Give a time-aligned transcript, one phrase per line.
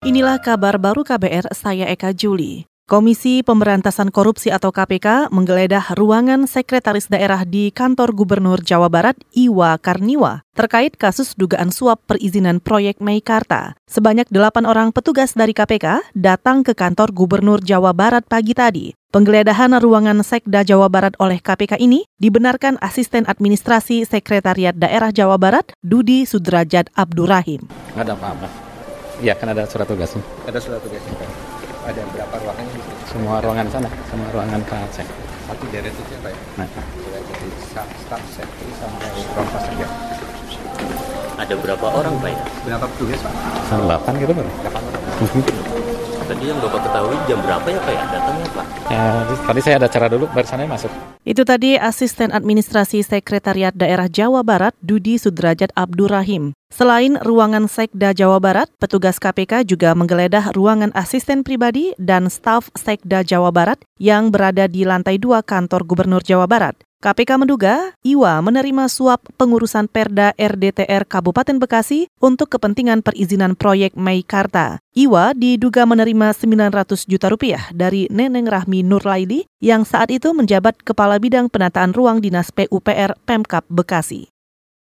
[0.00, 2.64] Inilah kabar baru KBR, saya Eka Juli.
[2.88, 9.76] Komisi Pemberantasan Korupsi atau KPK menggeledah ruangan sekretaris daerah di kantor Gubernur Jawa Barat Iwa
[9.76, 13.76] Karniwa terkait kasus dugaan suap perizinan proyek Meikarta.
[13.92, 18.96] Sebanyak delapan orang petugas dari KPK datang ke kantor Gubernur Jawa Barat pagi tadi.
[19.12, 25.76] Penggeledahan ruangan Sekda Jawa Barat oleh KPK ini dibenarkan Asisten Administrasi Sekretariat Daerah Jawa Barat
[25.84, 27.68] Dudi Sudrajat Abdurrahim.
[28.00, 28.69] Ada apa-apa.
[29.18, 30.22] Iya, kan ada surat tugasnya.
[30.46, 31.30] Ada surat tugasnya kan?
[31.90, 32.94] Ada berapa ruangan di sini?
[33.10, 34.60] Semua ruangan sana, semua ruangan
[34.94, 35.06] Cek.
[35.50, 36.38] Satu dari itu siapa ya?
[36.62, 36.68] Nah.
[36.70, 39.86] Dari staff sekretari sampai profes saja.
[41.40, 42.38] Ada berapa orang Pak ya?
[42.68, 43.32] Berapa petugas Pak?
[43.74, 44.44] Delapan gitu Pak.
[44.46, 45.02] Delapan orang.
[46.30, 48.66] Tadi yang Bapak ketahui jam berapa ya Pak ya datangnya Pak?
[48.86, 49.02] Ya,
[49.50, 50.86] tadi saya ada acara dulu, baru sana masuk.
[51.26, 56.54] Itu tadi Asisten Administrasi Sekretariat Daerah Jawa Barat Dudi Sudrajat Abdurrahim.
[56.70, 63.26] Selain ruangan Sekda Jawa Barat, petugas KPK juga menggeledah ruangan asisten pribadi dan staf Sekda
[63.26, 66.78] Jawa Barat yang berada di lantai dua kantor Gubernur Jawa Barat.
[67.00, 74.84] KPK menduga Iwa menerima suap pengurusan Perda RDTR Kabupaten Bekasi untuk kepentingan perizinan proyek Meikarta.
[74.92, 81.16] Iwa diduga menerima 900 juta rupiah dari Neneng Rahmi Nurlaili yang saat itu menjabat Kepala
[81.16, 84.28] Bidang Penataan Ruang Dinas PUPR Pemkap Bekasi.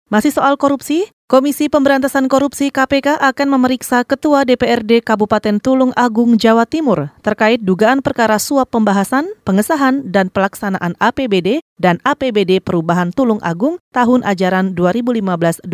[0.08, 6.70] Masih soal korupsi, Komisi Pemberantasan Korupsi KPK akan memeriksa Ketua DPRD Kabupaten Tulung Agung, Jawa
[6.70, 13.82] Timur terkait dugaan perkara suap pembahasan, pengesahan, dan pelaksanaan APBD dan APBD Perubahan Tulung Agung
[13.90, 15.66] tahun ajaran 2015-2016.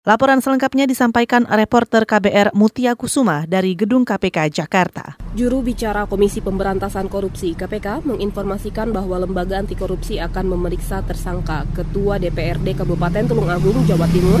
[0.00, 5.20] Laporan selengkapnya disampaikan reporter KBR Mutia Kusuma dari Gedung KPK Jakarta.
[5.36, 12.16] Juru bicara Komisi Pemberantasan Korupsi KPK menginformasikan bahwa lembaga anti korupsi akan memeriksa tersangka Ketua
[12.16, 14.39] DPRD Kabupaten Tulung Agung, Jawa Timur,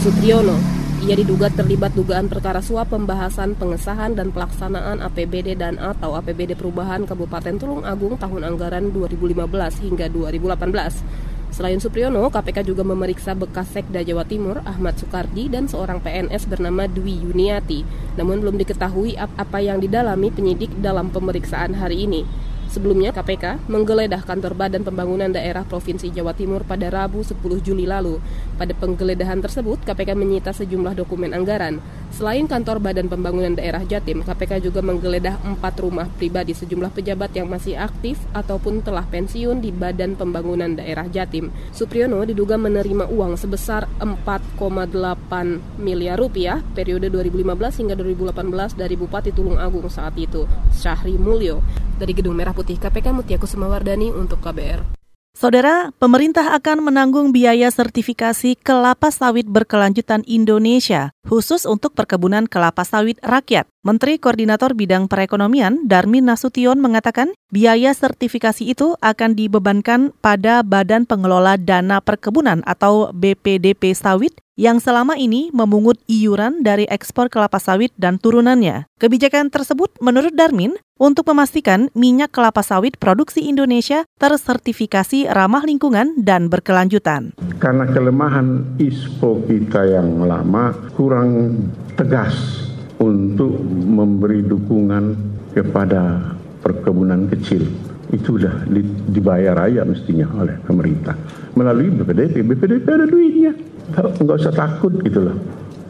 [0.00, 0.56] Sutriyono.
[1.00, 7.08] Ia diduga terlibat dugaan perkara suap pembahasan pengesahan dan pelaksanaan APBD dan atau APBD Perubahan
[7.08, 9.40] Kabupaten Tulung Agung tahun anggaran 2015
[9.80, 11.30] hingga 2018.
[11.50, 16.86] Selain Supriyono, KPK juga memeriksa bekas Sekda Jawa Timur Ahmad Soekardi dan seorang PNS bernama
[16.86, 17.82] Dwi Yuniati.
[18.14, 22.22] Namun belum diketahui apa yang didalami penyidik dalam pemeriksaan hari ini.
[22.70, 27.34] Sebelumnya, KPK menggeledah kantor Badan Pembangunan Daerah Provinsi Jawa Timur pada Rabu 10
[27.66, 28.22] Juli lalu.
[28.54, 31.82] Pada penggeledahan tersebut, KPK menyita sejumlah dokumen anggaran.
[32.10, 37.46] Selain kantor Badan Pembangunan Daerah Jatim, KPK juga menggeledah empat rumah pribadi sejumlah pejabat yang
[37.46, 41.48] masih aktif ataupun telah pensiun di Badan Pembangunan Daerah Jatim.
[41.70, 49.56] Supriyono diduga menerima uang sebesar 4,8 miliar rupiah periode 2015 hingga 2018 dari Bupati Tulung
[49.56, 50.44] Agung saat itu,
[50.76, 51.64] Syahri Mulyo.
[51.96, 54.99] Dari Gedung Merah Putih KPK Mutiaku Semawardani untuk KBR.
[55.30, 63.14] Saudara, pemerintah akan menanggung biaya sertifikasi kelapa sawit berkelanjutan Indonesia, khusus untuk perkebunan kelapa sawit
[63.22, 63.70] rakyat.
[63.86, 71.54] Menteri Koordinator Bidang Perekonomian Darmin Nasution mengatakan biaya sertifikasi itu akan dibebankan pada Badan Pengelola
[71.54, 78.20] Dana Perkebunan atau BPDP Sawit yang selama ini memungut iuran dari ekspor kelapa sawit dan
[78.20, 78.84] turunannya.
[79.00, 86.52] Kebijakan tersebut menurut Darmin untuk memastikan minyak kelapa sawit produksi Indonesia tersertifikasi ramah lingkungan dan
[86.52, 87.32] berkelanjutan.
[87.56, 91.56] Karena kelemahan ISPO kita yang lama kurang
[91.96, 92.68] tegas
[93.00, 95.16] untuk memberi dukungan
[95.56, 97.64] kepada perkebunan kecil
[98.12, 98.68] itu sudah
[99.08, 101.16] dibayar raya mestinya oleh pemerintah
[101.56, 102.42] melalui BPDP.
[102.44, 103.52] BPDP ada duitnya
[103.96, 105.36] nggak usah takut gitu loh.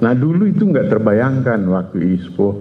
[0.01, 2.57] Nah dulu itu nggak terbayangkan waktu ISPO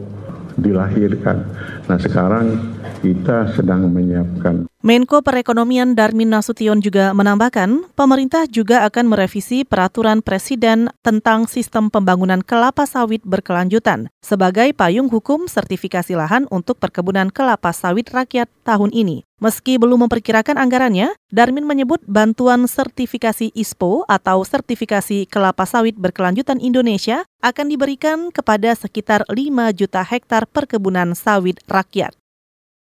[0.59, 1.47] dilahirkan.
[1.87, 2.59] Nah sekarang
[2.99, 4.67] kita sedang menyiapkan.
[4.79, 12.39] Menko Perekonomian Darmin Nasution juga menambahkan, pemerintah juga akan merevisi peraturan presiden tentang sistem pembangunan
[12.39, 19.28] kelapa sawit berkelanjutan sebagai payung hukum sertifikasi lahan untuk perkebunan kelapa sawit rakyat tahun ini.
[19.39, 27.23] Meski belum memperkirakan anggarannya, Darmin menyebut bantuan sertifikasi ISPO atau sertifikasi kelapa sawit berkelanjutan Indonesia
[27.39, 29.39] akan diberikan kepada sekitar 5
[29.71, 32.18] juta hektar perkebunan sawit rakyat.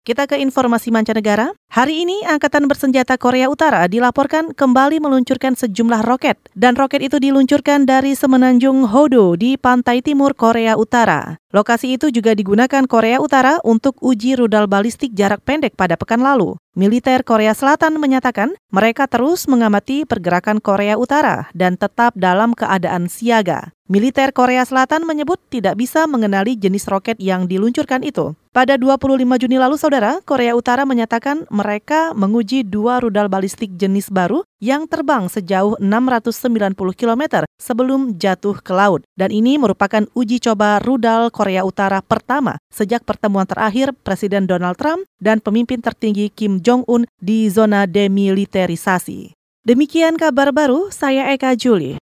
[0.09, 1.53] Kita ke informasi mancanegara.
[1.69, 7.85] Hari ini Angkatan Bersenjata Korea Utara dilaporkan kembali meluncurkan sejumlah roket dan roket itu diluncurkan
[7.85, 11.37] dari semenanjung Hodo di pantai timur Korea Utara.
[11.53, 16.57] Lokasi itu juga digunakan Korea Utara untuk uji rudal balistik jarak pendek pada pekan lalu.
[16.73, 23.77] Militer Korea Selatan menyatakan mereka terus mengamati pergerakan Korea Utara dan tetap dalam keadaan siaga.
[23.89, 28.37] Militer Korea Selatan menyebut tidak bisa mengenali jenis roket yang diluncurkan itu.
[28.53, 34.45] Pada 25 Juni lalu, Saudara, Korea Utara menyatakan mereka menguji dua rudal balistik jenis baru
[34.61, 39.09] yang terbang sejauh 690 km sebelum jatuh ke laut.
[39.17, 45.09] Dan ini merupakan uji coba rudal Korea Utara pertama sejak pertemuan terakhir Presiden Donald Trump
[45.17, 49.33] dan pemimpin tertinggi Kim Jong-un di zona demilitarisasi.
[49.65, 51.97] Demikian kabar baru, saya Eka Juli.